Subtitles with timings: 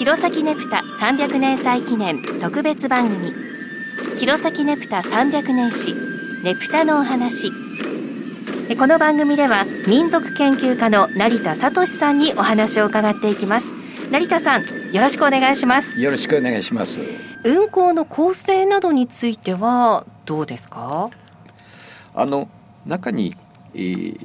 [0.00, 3.34] 弘前ネプタ300年祭記念特別番組。
[4.18, 5.94] 弘前ネプタ300年史
[6.42, 7.52] ネプタのお話。
[8.78, 13.74] この番組では民族研究家の成田聡さんにお話を伺っていきます。
[14.10, 16.00] 成田さんよろしくお願いします。
[16.00, 17.02] よろしくお願いします。
[17.44, 21.10] 運行の構成などについてはどうですか？
[22.14, 22.48] あの
[22.86, 23.36] 中に、
[23.74, 24.16] えー、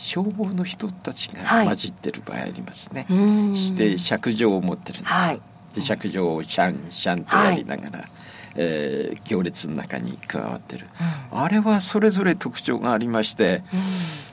[0.00, 5.40] 消防の人たちが混じってる場合ありますね、はい、して尺状を持ってるんですよ、はい、
[5.74, 8.08] で尺状をシャンシャンとやりながら、はい、
[8.56, 10.86] えー、行列の中に加わってる、
[11.32, 13.80] うん、あれはそれぞれ特徴がありまして、うん、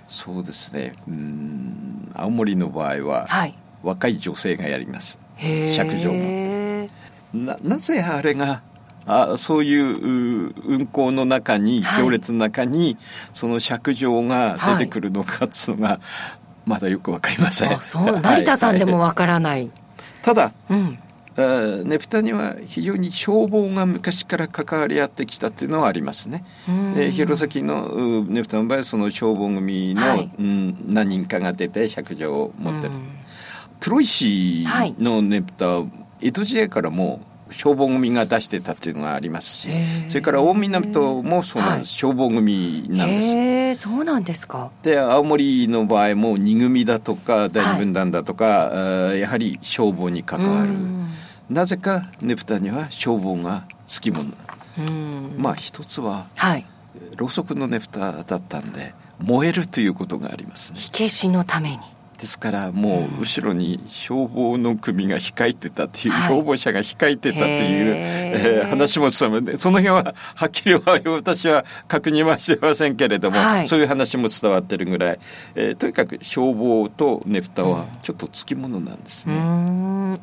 [0.08, 0.94] そうですね。
[1.08, 2.12] うん。
[2.16, 5.20] 青森の場合は、はい、若い女性がやります。
[5.38, 6.94] 尺状を持って。
[7.34, 8.62] ななぜあれが
[9.08, 12.98] あそういう運行の中に、行列の中に
[13.34, 16.00] その尺状が出てくるのかっつうのが、
[16.66, 17.80] まだよくわかりません。
[17.82, 19.70] そう成田さんでもわからない。
[20.22, 21.00] ただ、うん
[21.38, 26.46] ネプタには非常に消防が昔から関わり合ってきたっていうのはありますね。
[26.96, 32.94] で弘前のネプタの場合はその消防組の、はい、うん、何人かが出て尺状を持ってる。
[33.82, 34.66] 黒石
[34.98, 37.20] のネプタ、はい、江戸時代からも
[37.52, 39.70] 消防組が出してたっていうのがありますし
[40.10, 43.82] それから大港もそうなんです、消防組なんです。
[43.82, 44.72] そうなんですか。
[44.84, 50.74] で青森の場合も二組だとか第二分団だとか、はい、やはり消防に関わる。
[51.50, 54.32] なぜかねぷたには消防がつきもの。
[55.38, 56.66] まあ一つは、はい、
[57.16, 61.78] ろうそくのねぷただったんで燃えるということがあります、ね、火消しのために
[62.26, 75.20] ですからもう後ろに消防の組が控えてたっていう、はい、消防車が控えてたっていう、えー、話も伝わるその辺ははっきりは私は確認はしてませんけれども、はい、そういう話も伝わってるぐらい、
[75.54, 79.36] えー、とにかく消防とねぷたはちょっとつきものなんですね。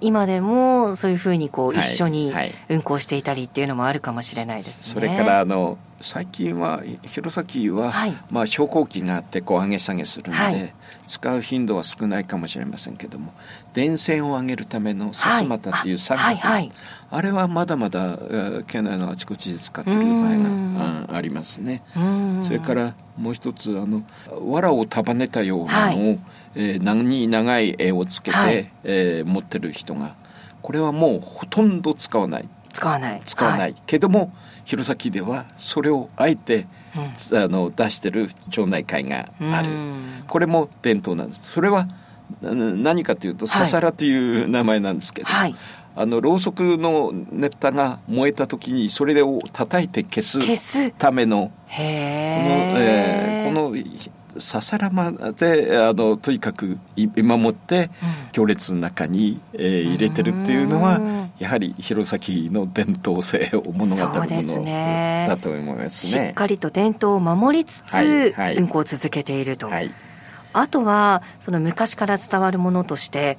[0.01, 2.33] 今でもそういうふうにこう一緒に
[2.69, 4.95] 運行していたりっていうのもあるかもしれないですね。
[4.95, 10.75] それからあの最近は弘前は、はい、まあ昇降機があってこう上げ下げするので、はい、
[11.07, 13.33] 使う頻度は少ないかもしれませんけども
[13.73, 16.73] 電線を上げるためのさすまたっていう作業、はいはい、
[17.11, 18.19] あれはまだまだ
[18.67, 21.83] 県内のあちこちで使っている場合がありますね。
[22.43, 24.03] それからもう一つあの
[24.41, 26.21] 藁を束ねたようなのを、はい、
[26.57, 30.15] えー、長い長い絵をつけて、はい、えー、持ってる人が
[30.63, 32.49] これはもうほとんど使わない。
[32.73, 33.23] 使わない。
[33.25, 33.75] 使わない。
[33.87, 34.33] けども
[34.65, 36.67] 弘前ではそれをあえて、
[36.97, 39.69] うん、あの出してる町内会がある、
[40.29, 41.43] これも伝統なんです。
[41.53, 41.89] それは
[42.41, 45.55] 何かというとささらという名前なんですけど、はい、
[45.95, 53.75] あのろうそくのネタが燃えた時にそれを叩いて消すためのこの,、えー、この
[54.39, 57.91] ささらまであのとにかく今もって
[58.33, 61.01] 行列の中に、えー、入れてるっていうのは
[61.39, 64.65] やはり弘前の伝統性を物語るもの
[65.27, 66.27] だと思いますね。
[66.27, 69.69] しっかりと伝統を守りつつ、はいはい、運行を続けていると。
[69.69, 69.93] はい、
[70.53, 73.39] あとはその昔から伝わるものとして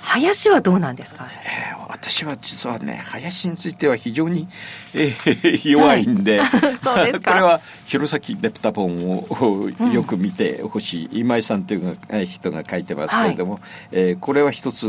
[0.00, 1.71] 林はどうなんですか、えー、
[2.02, 4.48] 私は実はね林については非常に、
[4.92, 7.30] えー、 弱いんで、はい、そうですか？
[7.30, 11.96] これは弘前ネプタポンをよく見てほしい、うん、今井さんという
[12.26, 13.62] 人が書いてますけれども、はい、
[13.92, 14.82] えー、これは一つ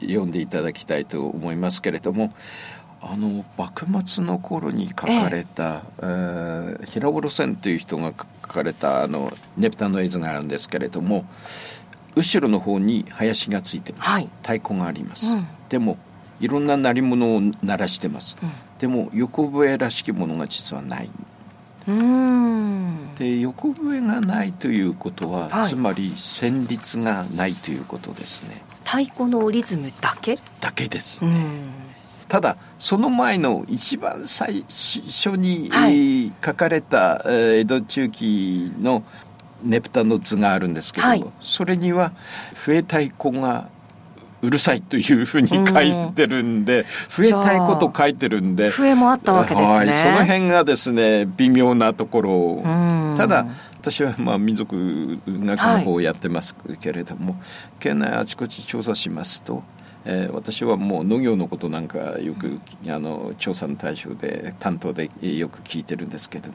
[0.00, 2.32] 読んでいただきたいと思いますけれども
[3.02, 6.84] あの幕末の頃に書かれた、ええ。
[6.84, 8.12] ー、平五郎線という人が
[8.42, 11.24] 書かれたあのネプタの絵図があるんですけれども
[12.14, 15.98] 後ろの方に林がついてます、はい、太鼓があります、うん、でも
[16.40, 21.10] いろんな鳴り物を鳴らしてます、うん、でも横笛らしきものが実はない。
[23.16, 28.60] で横笛がないということは、はい、つまり旋律がないということですね。
[28.84, 30.36] 太鼓のリズムだけ？
[30.60, 31.62] だけですね。
[32.28, 39.04] ただその前の一番最初に、はい、書かれた江戸中期の
[39.62, 42.10] ねぷたの図があるんですけども、はい、それには
[42.54, 43.68] 笛太鼓が
[44.42, 48.70] うるさいというふうに書いてるんで、笛太鼓と書いてるんで。
[48.70, 52.62] 笛もあったわけですね、はい、その辺がですね微妙なところ
[53.16, 53.46] ただ
[53.80, 57.42] 私はまあ民族学の方をやってますけれども、はい、
[57.80, 59.62] 県内あちこち調査しますと
[60.08, 66.54] えー、私はもう農業のことなんかよくあの調査の対象で担当でよく聞いてるんですけども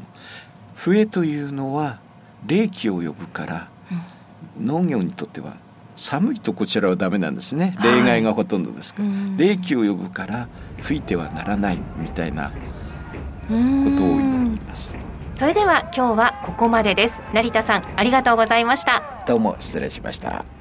[0.76, 2.00] 笛というのは
[2.48, 3.70] 冷気を呼ぶから、
[4.58, 5.58] うん、農業にとっては
[5.96, 7.74] 寒いとこちらはダメなんですね。
[7.84, 10.48] 例外がほとんどですから、はい、冷気を呼ぶから
[10.82, 12.54] 吹いてはならないみたいなこ
[13.50, 14.96] とを言います。
[15.34, 17.22] それでは今日はここまでです。
[17.34, 19.04] 成田さんありがとうございました。
[19.28, 20.61] どうも失礼しました